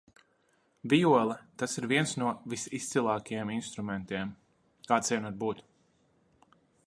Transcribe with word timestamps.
Vijole, 0.93 1.35
tas 1.63 1.77
ir 1.81 1.85
viens 1.91 2.13
no 2.21 2.31
visizcilākajiem 2.53 3.53
instrumentiem, 3.59 4.33
kāds 4.91 5.15
vien 5.15 5.27
var 5.29 5.37
būt. 5.47 5.65